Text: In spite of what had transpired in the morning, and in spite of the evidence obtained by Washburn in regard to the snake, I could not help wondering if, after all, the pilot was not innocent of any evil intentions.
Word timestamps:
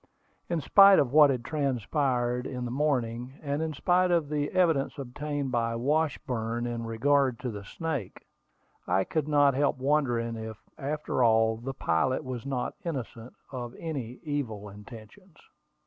In 0.49 0.61
spite 0.61 0.97
of 0.97 1.13
what 1.13 1.29
had 1.29 1.45
transpired 1.45 2.47
in 2.47 2.65
the 2.65 2.71
morning, 2.71 3.35
and 3.43 3.61
in 3.61 3.71
spite 3.71 4.09
of 4.09 4.29
the 4.29 4.49
evidence 4.49 4.97
obtained 4.97 5.51
by 5.51 5.75
Washburn 5.75 6.65
in 6.65 6.87
regard 6.87 7.37
to 7.41 7.51
the 7.51 7.63
snake, 7.63 8.25
I 8.87 9.03
could 9.03 9.27
not 9.27 9.53
help 9.53 9.77
wondering 9.77 10.37
if, 10.37 10.57
after 10.75 11.23
all, 11.23 11.55
the 11.57 11.75
pilot 11.75 12.23
was 12.23 12.47
not 12.47 12.73
innocent 12.83 13.33
of 13.51 13.75
any 13.77 14.19
evil 14.23 14.69
intentions. 14.69 15.37